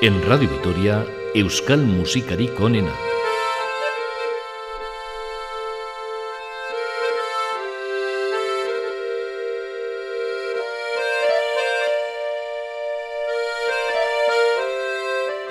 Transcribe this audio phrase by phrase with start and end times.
[0.00, 2.92] En Radio Vitoria, Euskal Musikari Konena.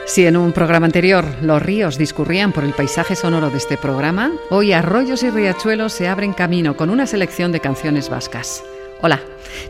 [0.05, 4.32] Si en un programa anterior los ríos discurrían por el paisaje sonoro de este programa,
[4.50, 8.64] hoy arroyos y riachuelos se abren camino con una selección de canciones vascas.
[9.02, 9.20] Hola,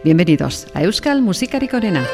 [0.04, 2.06] bienvenidos a Euskal Musikari Konena.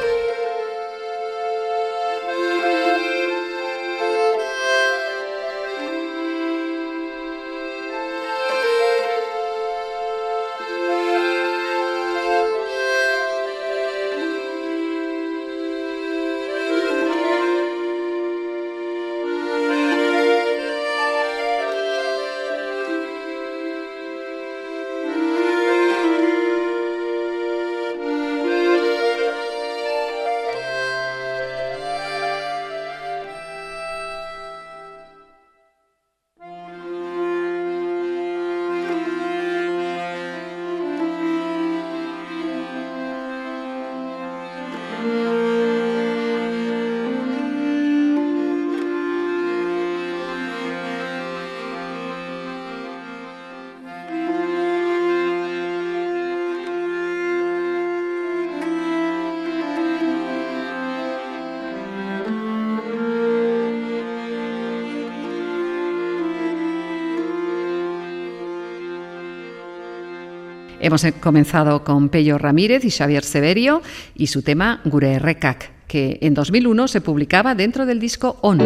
[70.84, 73.82] Hemos comenzado con Pello Ramírez y Xavier Severio
[74.16, 78.60] y su tema Gure Rekak, que en 2001 se publicaba dentro del disco On.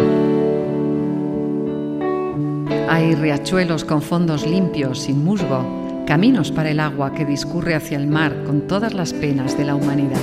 [2.88, 8.08] Hay riachuelos con fondos limpios, sin musgo, caminos para el agua que discurre hacia el
[8.08, 10.20] mar con todas las penas de la humanidad.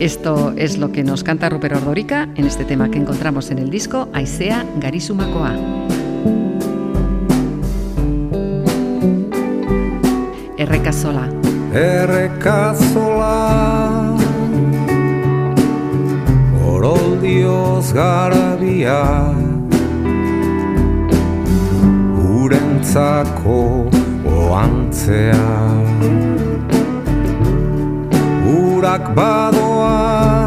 [0.00, 3.70] Esto es lo que nos canta Rupert Ordorica en este tema que encontramos en el
[3.70, 5.99] disco Aisea Garisumakoa.
[10.60, 11.22] Errekazola.
[11.72, 13.36] Errekazola
[16.68, 19.00] Oroldioz garabia
[22.40, 23.88] Urentzako
[24.28, 25.48] oantzea.
[28.52, 30.44] Urak badoaz.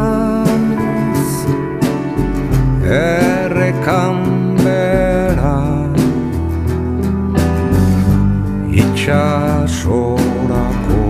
[3.02, 4.23] Errekan
[9.04, 11.02] itxasorako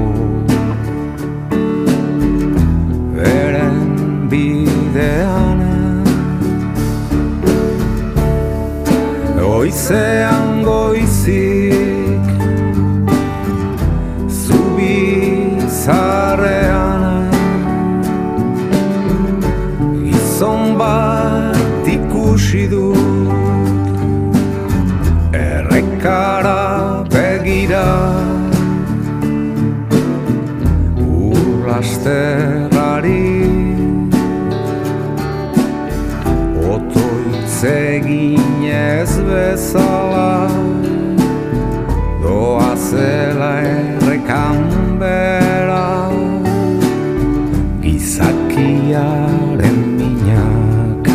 [3.14, 3.78] Beren
[4.30, 5.60] bidean
[9.38, 11.83] Goizean goizik
[37.64, 40.48] Otoitzegin ez bezala
[42.22, 44.68] Doa zela errekan
[45.00, 46.10] bera
[47.80, 51.08] Gizakiaren minak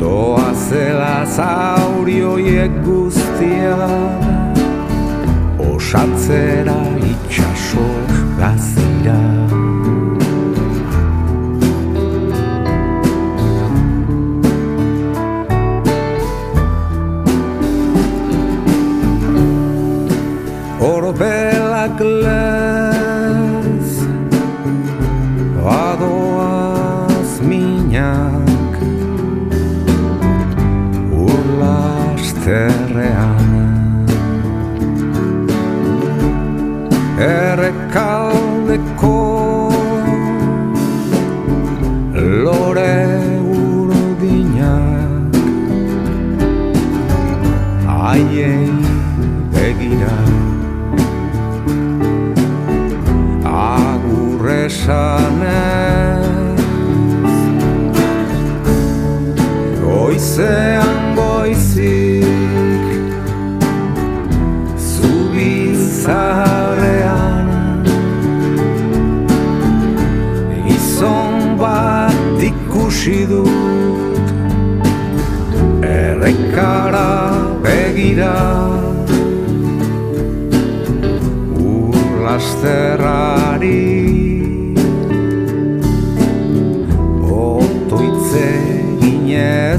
[0.00, 4.60] Doa zela zaurioiek guztiak
[5.72, 6.80] Osatzera
[22.02, 22.61] love.
[82.32, 83.92] Urlasterrari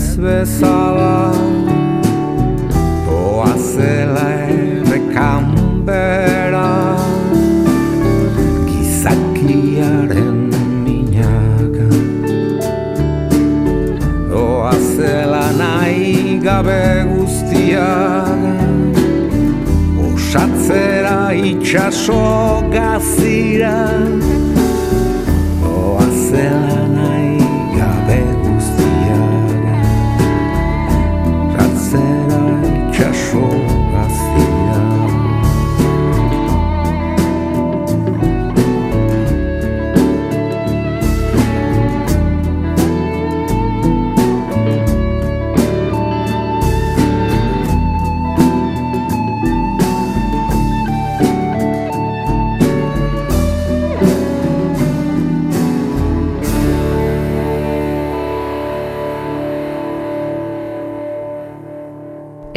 [0.03, 1.33] ez bezala
[3.09, 5.45] Oazela errekan
[5.87, 6.97] bera
[8.69, 10.53] Gizakiaren
[10.85, 11.89] minaka
[14.29, 18.22] Oazela nahi gabe guztiak
[20.33, 23.77] Osatzera itxaso gazira
[25.61, 26.82] Oazela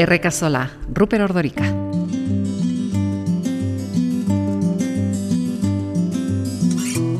[0.06, 1.64] Errekazola, Ruper Ordorika.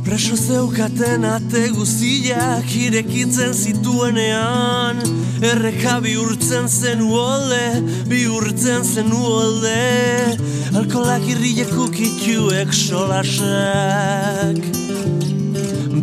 [0.07, 5.03] Preso zeukaten ate guztiak irekitzen zituenean.
[5.43, 10.39] Erreka bihurtzen zen uolde, bihurtzen zen uolde
[10.79, 14.63] Alkolak irriek ukituek solasak.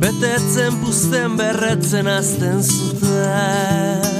[0.03, 4.12] Betetzen puzten berretzen azten zuten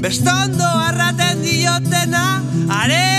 [0.00, 3.17] Bestondo arraten diotena Area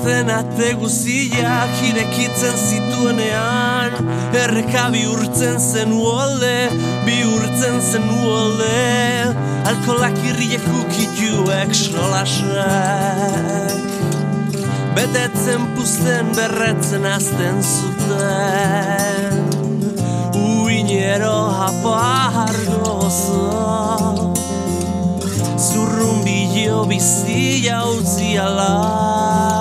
[0.00, 3.92] zeukaten ate guziak irekitzen zituenean.
[4.34, 6.70] Erreka bihurtzen zen uolde,
[7.04, 9.34] bihurtzen zen uolde
[9.66, 12.90] Alkolak irriek ukituek solasak
[14.94, 19.32] Betetzen puzten berretzen azten zuten.
[20.34, 24.40] Uinero hapar gozo
[25.60, 29.59] Zurrumbio bizia utzi Amaieran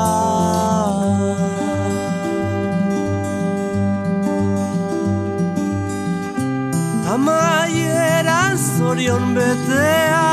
[8.90, 10.30] zorion betea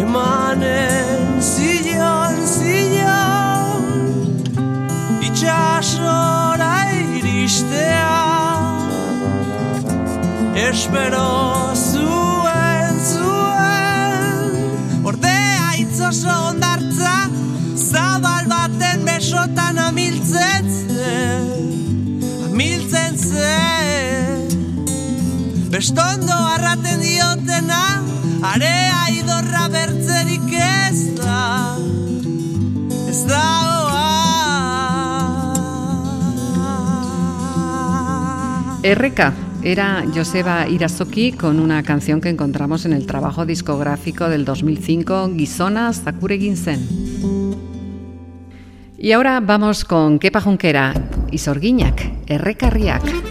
[0.00, 3.82] Emanen zilion, zilion
[5.20, 8.18] Itxasora iristea
[10.54, 11.74] Espero
[25.78, 28.02] Bestondo arraten diotena
[28.42, 31.76] Area idorra bertzerik ez da
[33.06, 33.44] Ez da
[38.82, 39.30] Erreka
[39.62, 45.92] era Joseba Irazoki con una canción que encontramos en el trabajo discográfico del 2005, Gizona
[45.92, 46.88] Zakure Ginsen.
[48.98, 50.92] Y ahora vamos con Kepa Junquera
[51.30, 53.27] y Sorguiñac, Erreka Riak.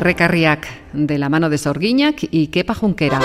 [0.00, 3.20] Recarriac, de la mano de Sorguiñac y Kepa Junquera,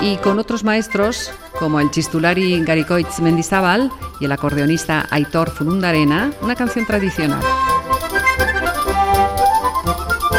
[0.00, 6.54] y con otros maestros como el chistulari Garicoitz Mendizábal y el acordeonista Aitor Furundarena, una
[6.54, 7.40] canción tradicional.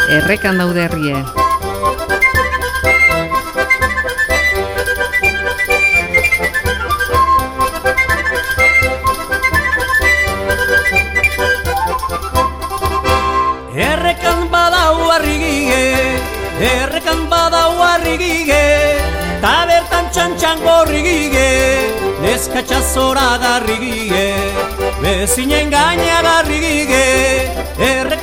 [0.09, 0.57] Errekan
[22.61, 24.35] Neskatxa zora garrigige
[25.01, 27.49] Bezinen gaina garrigige
[27.79, 28.20] Errekan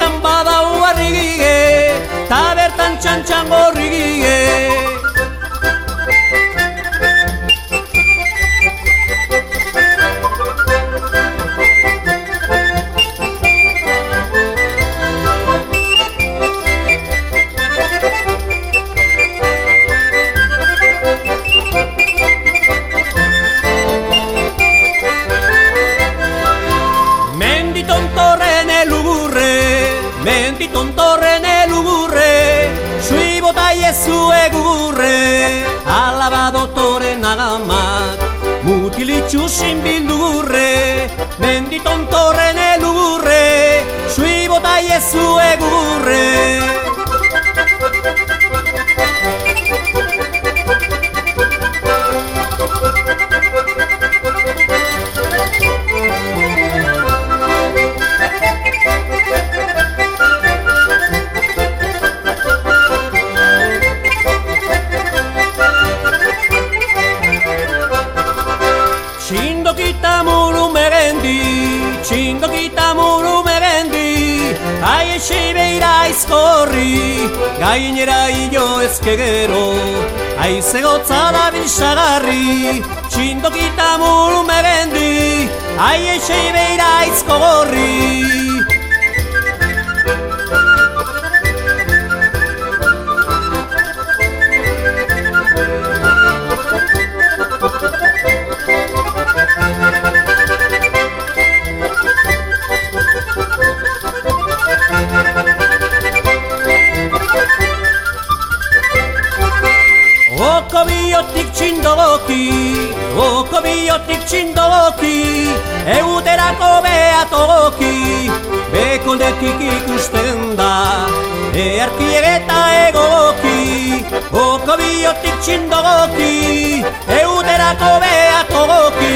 [125.38, 126.82] biotik txindoki,
[127.20, 129.14] euterako behatoki.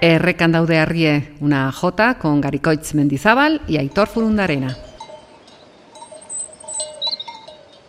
[0.00, 4.76] Errekan daude arrie, una jota con Garikoitz Mendizabal y Aitor Furundarena.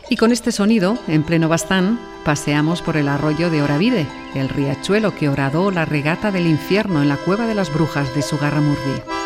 [0.09, 5.13] Y con este sonido, en pleno bastán, paseamos por el arroyo de Oravide, el riachuelo
[5.15, 9.18] que horadó la regata del infierno en la cueva de las brujas de Sugarramurdi.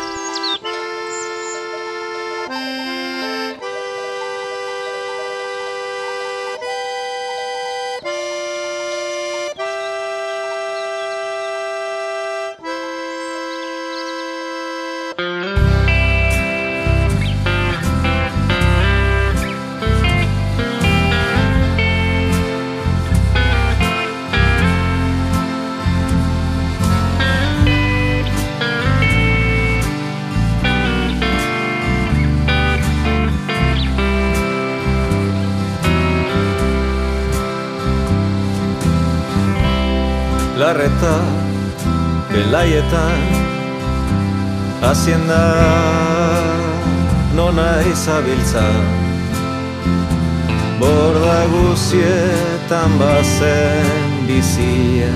[51.52, 53.86] Guzietan bazen
[54.28, 55.14] bizia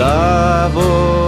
[0.00, 1.18] laborantza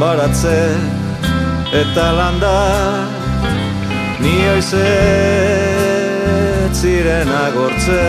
[0.00, 0.60] baratze
[1.72, 2.58] eta landa.
[4.20, 4.36] Ni
[6.72, 8.04] ziren agortze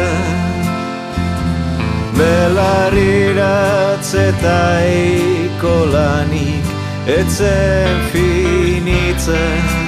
[2.18, 4.60] belariratz eta
[4.90, 6.66] ikolanik
[7.20, 7.96] etzen
[8.86, 9.85] piwnicy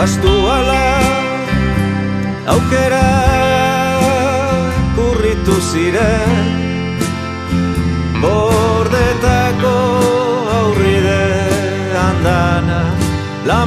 [0.00, 0.84] Bastu ala
[2.52, 3.08] aukera
[4.96, 6.38] kurritu ziren.
[8.22, 9.74] Bordetako
[10.56, 11.26] aurride
[12.06, 12.80] andana
[13.44, 13.60] la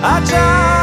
[0.00, 0.77] I tried.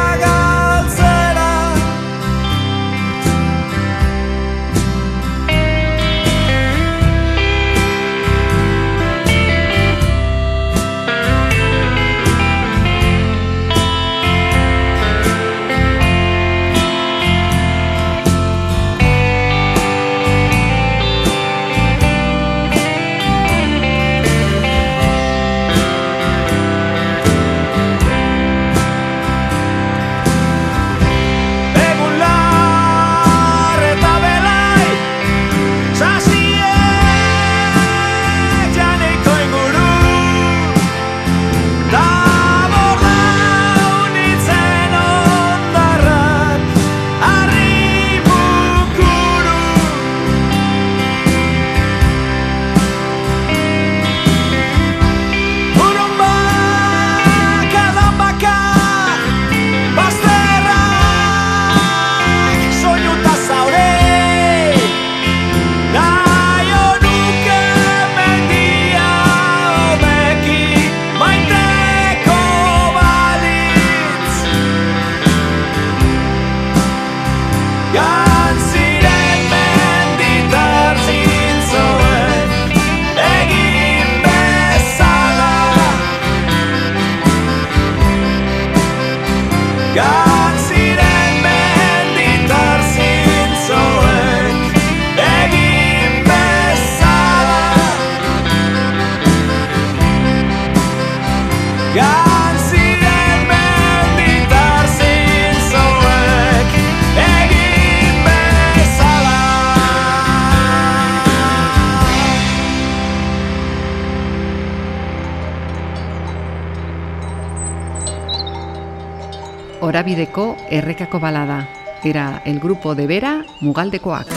[120.05, 121.67] Orabideko errekako balada.
[122.03, 124.27] Era el grupo de Vera Mugaldekoak.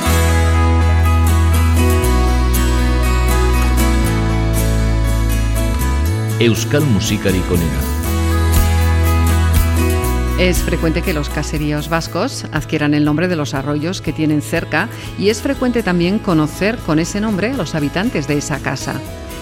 [6.40, 7.80] Euskal Musikari Konena.
[10.38, 14.88] Es frecuente que los caseríos vascos adquieran el nombre de los arroyos que tienen cerca
[15.18, 18.94] y es frecuente también conocer con ese nombre a los habitantes de esa casa.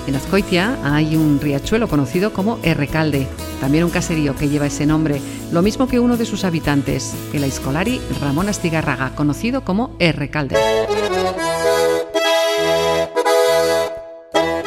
[0.06, 3.26] En Azcoitia hay un riachuelo conocido como Errecalde,
[3.60, 7.42] también un caserío que lleva ese nombre, lo mismo que uno de sus habitantes, el
[7.42, 10.56] aiscolari Ramón Astigarraga, conocido como Errecalde.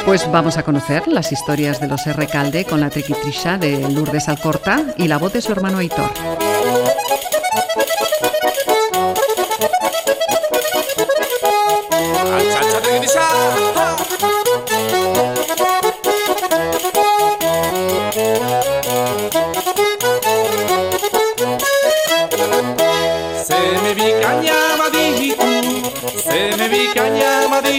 [0.06, 4.84] Pues vamos a conocer las historias de los Errecalde con la triquitrisha de Lourdes Alcorta
[4.98, 6.12] y la voz de su hermano Aitor.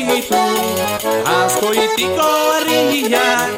[0.04, 3.50] Bikaina baditu, Askoitiko herriak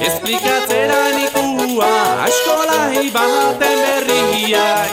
[0.00, 1.90] Esplikatzera nikua
[2.26, 4.90] Askolai baten berriak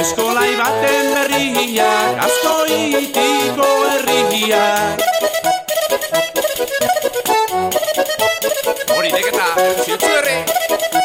[0.00, 4.96] Askolai baten berriak Askoitiko herriak
[8.96, 9.48] Hori deketa,
[9.88, 11.01] herri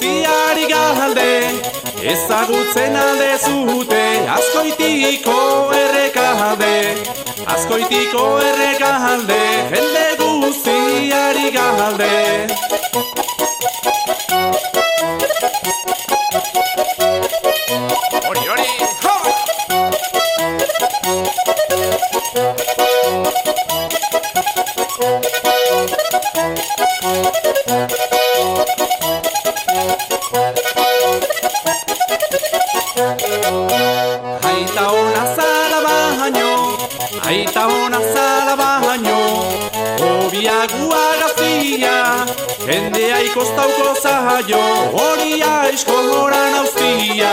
[0.00, 1.60] Zende guztiari galde,
[2.02, 4.02] ezagutzen alde zute
[4.36, 5.38] Azkoitiko
[5.74, 6.94] errekalde,
[7.46, 9.40] azkoitiko errekalde
[9.74, 12.14] Jende guztiari galde
[43.28, 44.60] ikostauko zaio
[44.92, 47.32] Horia eskoran auztia,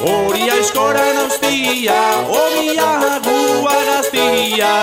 [0.00, 2.00] horia eskoran auztia
[2.40, 4.74] Obiagua gazia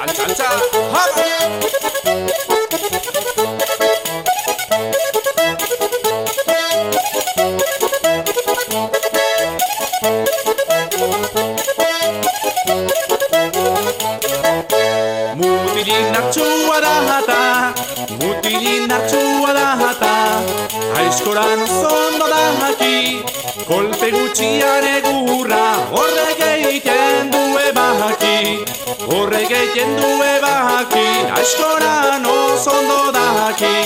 [0.00, 0.48] Antza, antza,
[0.92, 2.57] ha!
[18.48, 20.14] Mutilin hartxua da jata.
[20.96, 23.22] Aizkoran zondo da jaki,
[23.68, 28.38] kolpe gutxian egurra Horrek egiten du ebaki,
[29.10, 33.76] horrek egiten du ebaki Aizkoran ozondo da jaki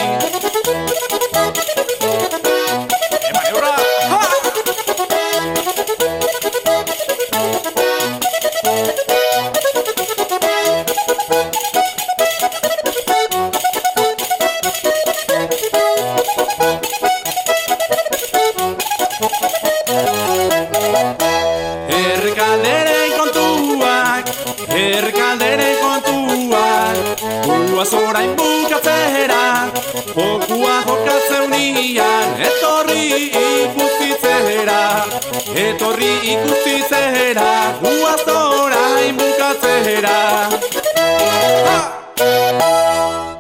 [35.57, 40.19] etorri ikustitzera Guaz orain bukatzera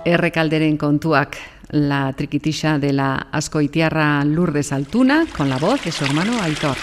[0.04, 1.36] Errekalderen kontuak,
[1.70, 6.76] la triquitisa de la ascoitiarra Lourdes Altuna con la voz de su hermano Aitor.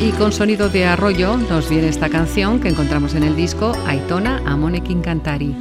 [0.00, 4.42] Y con sonido de arroyo nos viene esta canción que encontramos en el disco Aitona
[4.44, 5.54] Amonekin Cantari.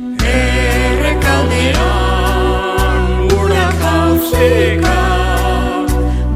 [4.17, 4.97] Jauzeka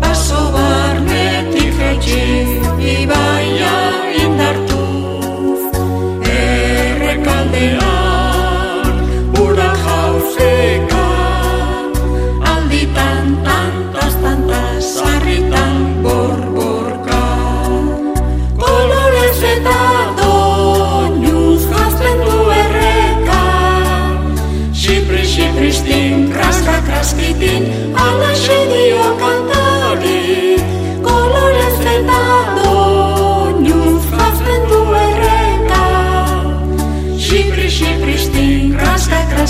[0.01, 2.25] Baso barnetik etxi
[2.93, 3.40] ibaia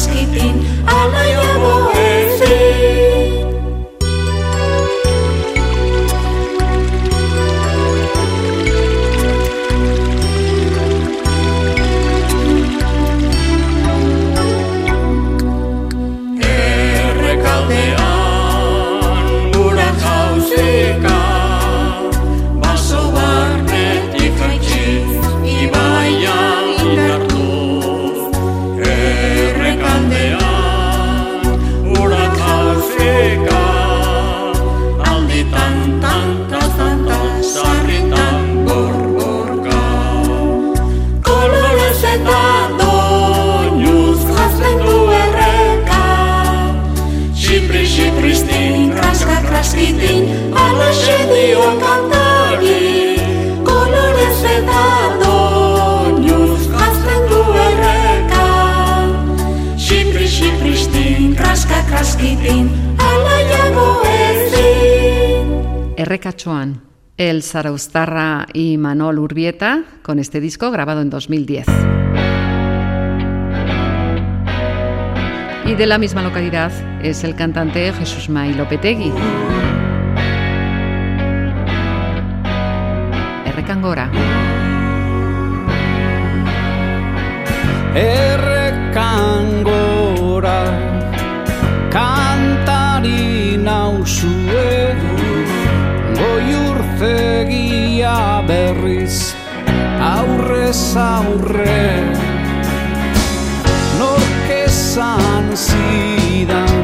[0.08, 0.66] keeping.
[0.88, 1.51] All of your
[66.12, 66.82] Errecachoan,
[67.16, 71.66] el Zaraustarra y Manol Urbieta, con este disco grabado en 2010.
[75.68, 79.14] Y de la misma localidad es el cantante Jesús May Lopetegui.
[83.46, 84.12] Errekangora.
[87.96, 88.51] Errekangora
[100.72, 102.16] Aurrez aurre
[104.00, 106.78] Norkezan zidan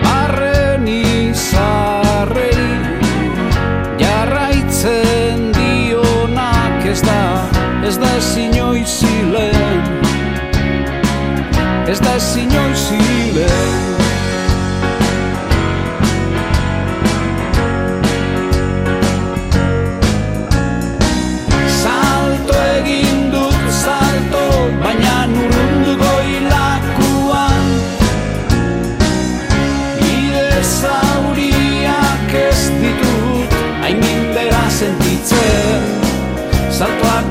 [0.00, 2.64] Barren izarrei
[4.00, 7.44] Jarraitzen dionak ez da
[7.84, 9.84] Ez da ezin oizilen
[11.92, 13.95] Ez da oizilen Salto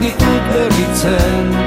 [0.05, 1.64] Ditut berritzen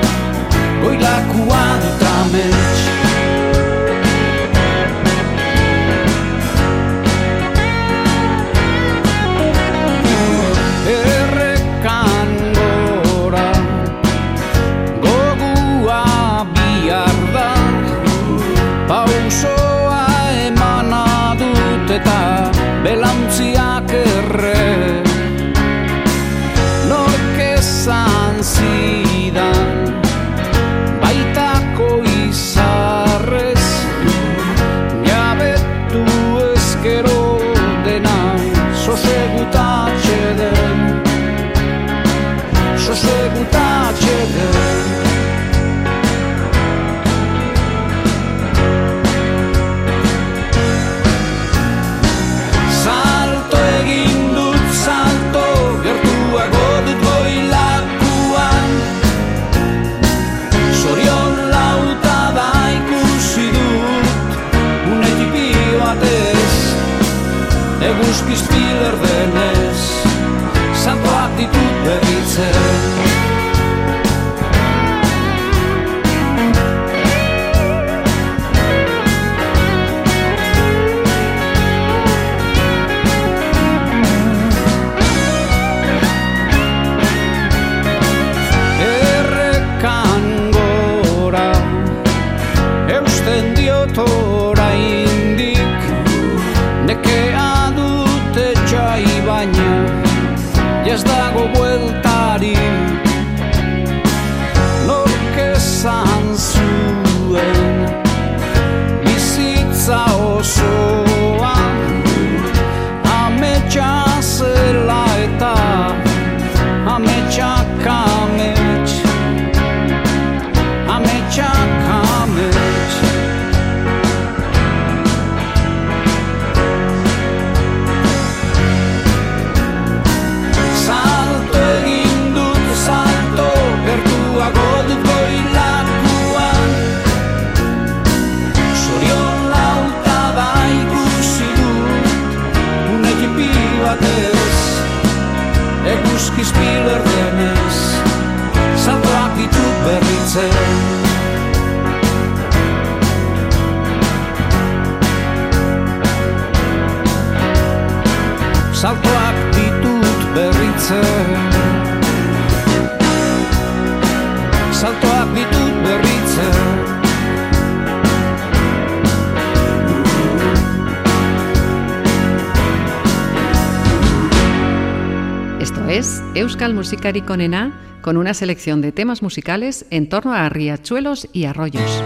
[176.78, 182.02] Euskal Musikari Konena con una selección de temas musicales en torno a riachuelos y arroyos.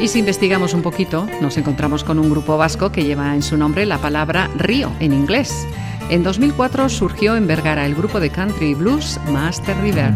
[0.00, 3.56] Y si investigamos un poquito, nos encontramos con un grupo vasco que lleva en su
[3.56, 5.66] nombre la palabra río en inglés.
[6.08, 10.14] En 2004 surgió en Vergara el grupo de country y blues Master River.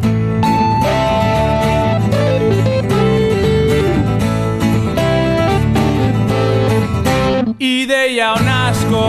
[7.62, 9.02] Ideia onasko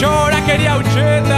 [0.00, 1.31] Txorakeria utxetatik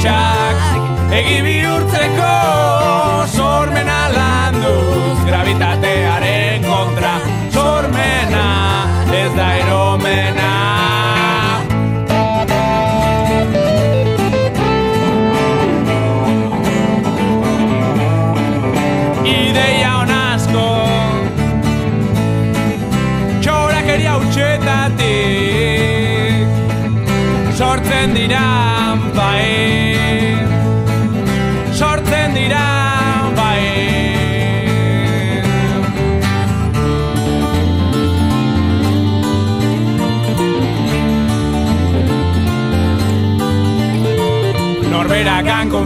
[0.00, 0.56] ametsak
[1.12, 2.59] Egi bihurtzeko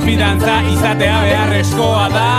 [0.04, 2.32] konfidantza izatea beharrezkoa da.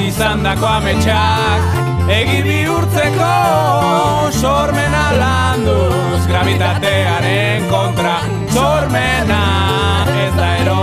[0.00, 3.28] Izan dako ametsak Egi bihurtzeko
[4.40, 8.16] sormena landuz Gravitatearen kontra
[8.56, 9.42] sormena.
[10.24, 10.79] Ez da eromena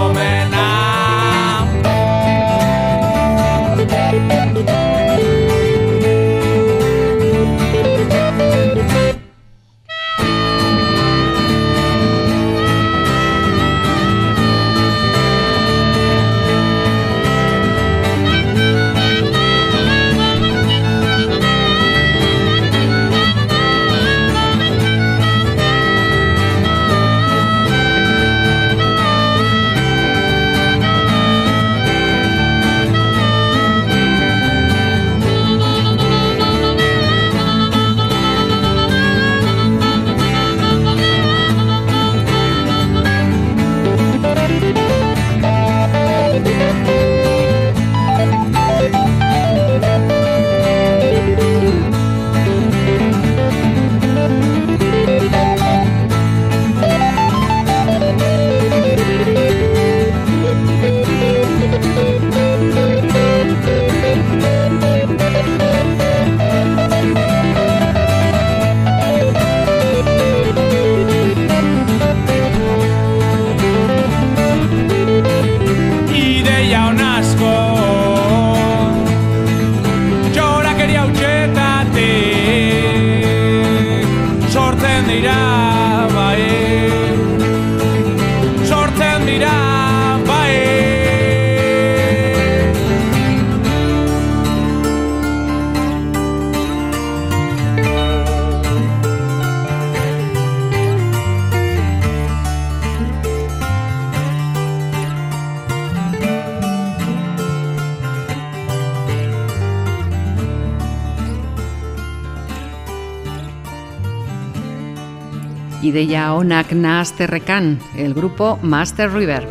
[115.84, 119.48] Ideia onak nahazterrekan, el grupo Master River.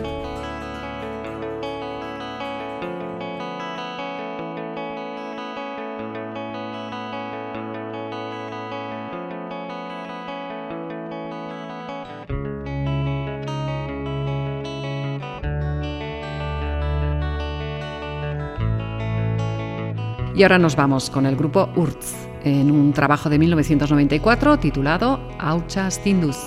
[20.34, 22.14] Y ahora nos vamos con el grupo Urtz,
[22.46, 26.46] en un trabajo de 1994 titulado Aucha Stinduz.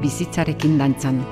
[0.00, 1.24] Bizitzarekin dantzan.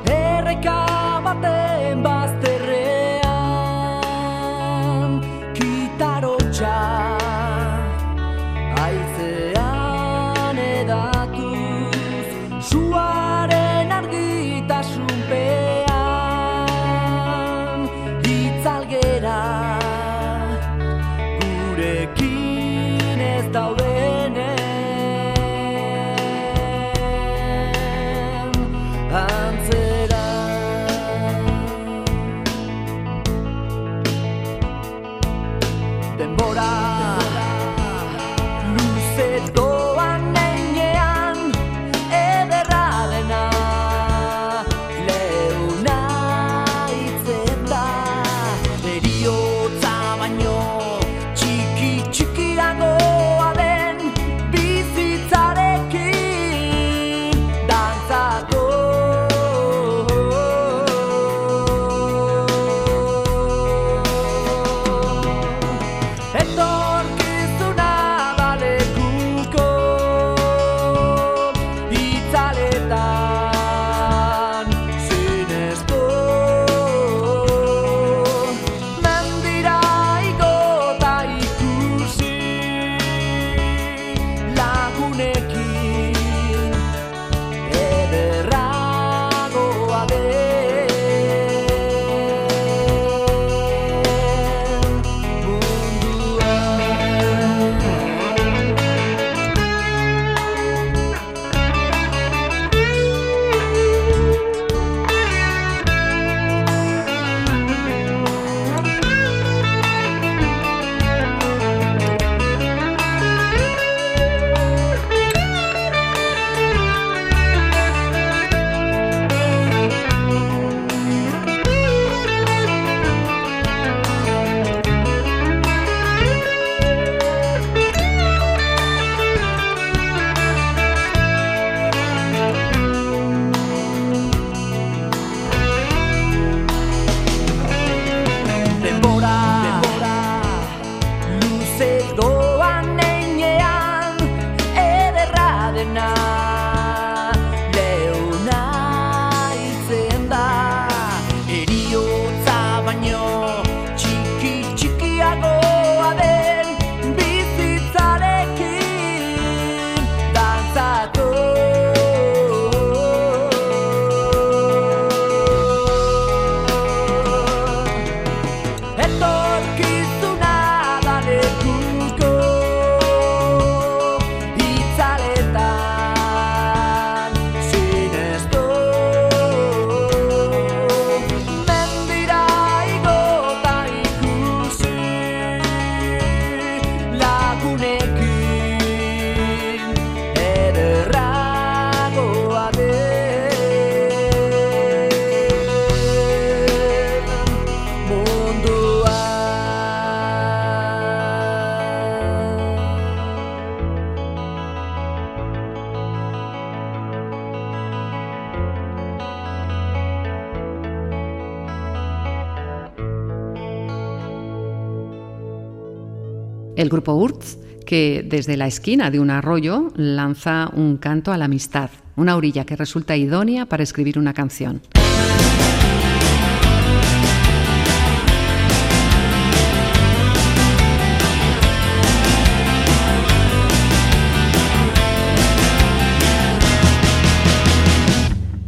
[217.04, 217.38] Grupo
[217.86, 222.64] que desde la esquina de un arroyo lanza un canto a la amistad, una orilla
[222.64, 224.80] que resulta idónea para escribir una canción.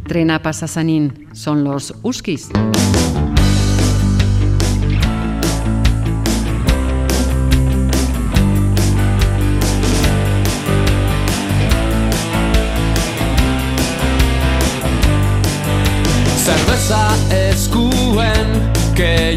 [0.07, 2.49] Trena Pasasanín son los Uskis.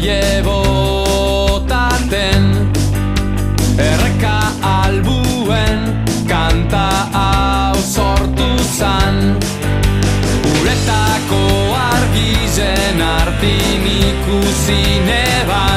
[0.01, 2.43] Llevo taten.
[3.77, 5.79] Erreka albuen
[6.27, 9.17] kanta hau sortu zan.
[10.53, 11.43] Uretako
[11.91, 15.70] argizen artin ikusi neban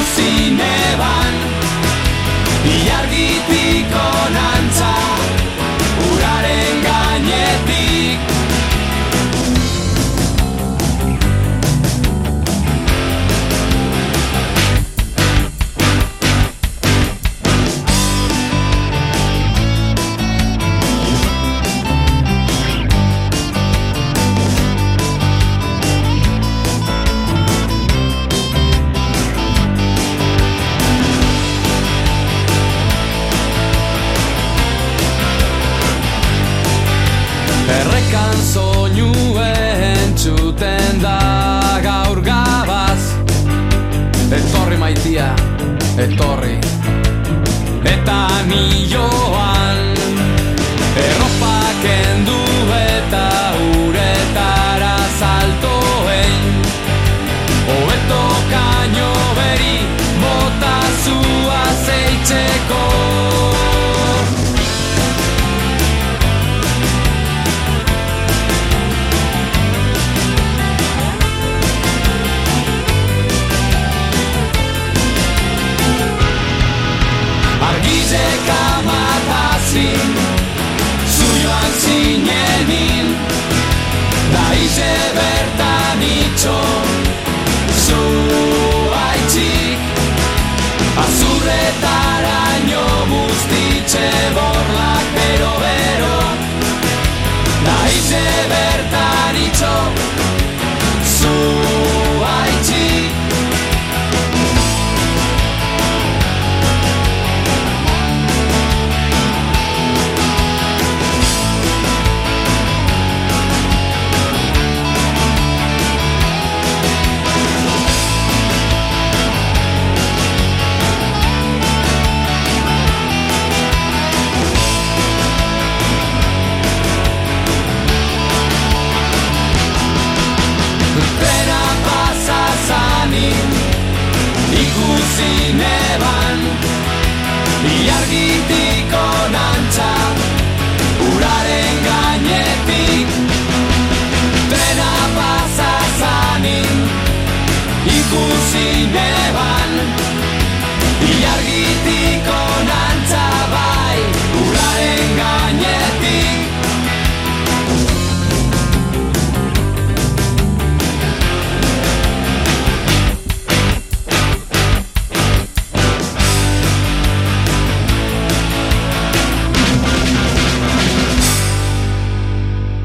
[0.00, 1.34] ikusi neban
[2.86, 4.69] Iargitik onantza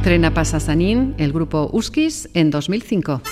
[0.05, 3.23] Trena Pasasanín, el grupo Uskis, en 2005.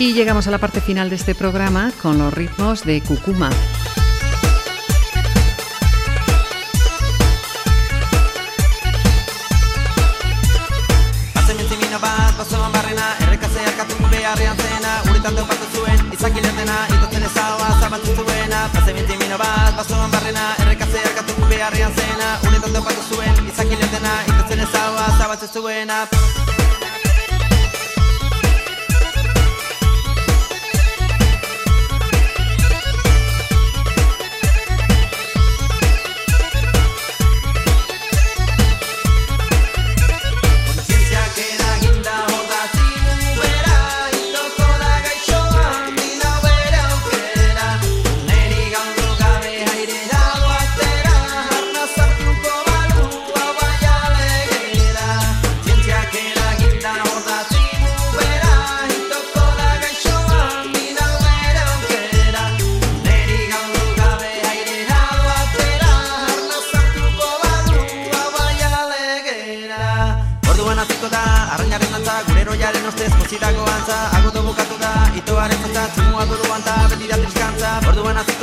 [0.00, 3.02] Y llegamos a la parte final de este programa con los ritmos de
[19.76, 20.56] basoan barrena
[21.48, 22.40] beharrean zena
[22.74, 23.03] topatu
[23.54, 26.63] zuen, izaki lertena Itotzen ezaua zabaltzen zuena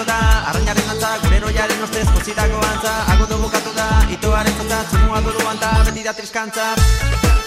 [0.02, 2.94] bukatu da Arrainaren antza, gure roiaren ostez kozitako antza.
[3.14, 7.41] Agudu bukatu da, itoaren zantza Zumua duru da triskantza Zumua beti da triskantza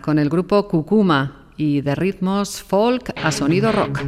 [0.00, 4.02] con el grupo Cucuma y de ritmos folk a sonido rock.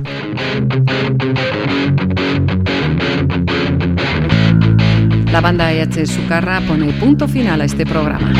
[5.32, 8.32] La banda EH Sucarra pone punto final a este programa.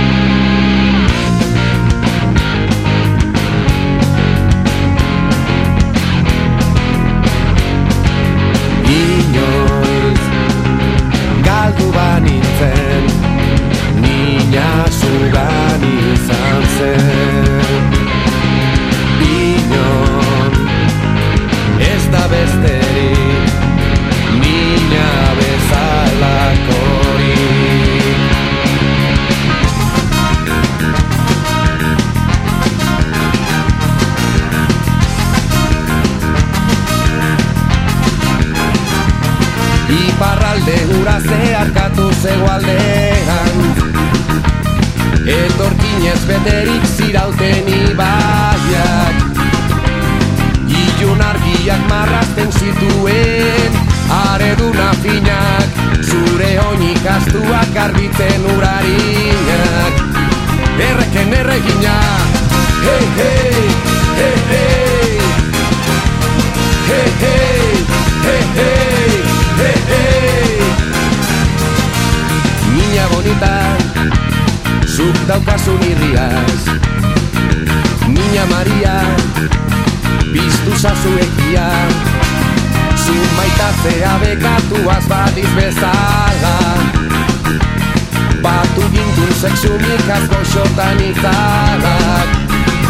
[90.06, 92.28] Prakaz goxotan izanak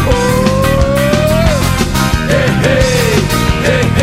[0.05, 0.65] Oh,
[2.29, 3.17] eh, hey,
[3.65, 3.96] eh, hey.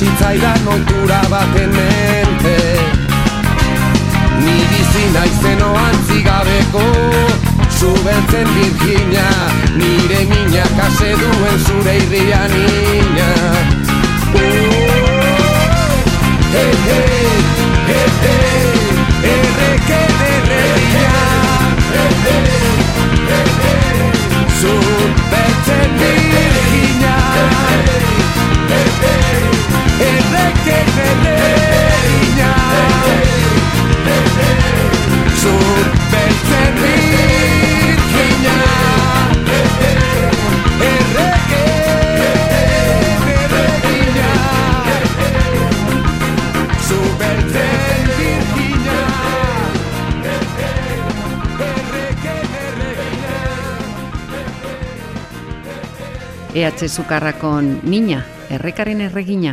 [0.00, 2.56] Zitzaidan oitura baten mente
[4.44, 6.84] Ni bizi naizeno antzigabeko
[7.78, 9.28] Zubeltzen Virginia
[9.76, 13.30] Nire mina kase duen zure irria niña
[16.54, 17.28] Hey, hey,
[17.90, 18.70] hey, hey,
[19.34, 21.18] erreke derregia
[24.60, 26.49] Zubeltzen Virginia
[56.60, 59.52] EH Sucarra con Niña, errekaren erregina.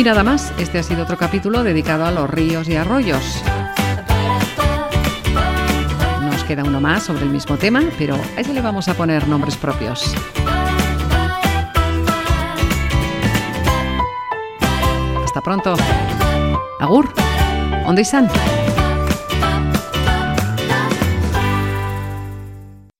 [0.00, 3.42] Y nada más, este ha sido otro capítulo dedicado a los ríos y arroyos.
[6.22, 9.28] Nos queda uno más sobre el mismo tema, pero a ese le vamos a poner
[9.28, 10.14] nombres propios.
[15.22, 15.76] Hasta pronto.
[16.80, 17.12] Agur,
[17.84, 18.26] ondo izan.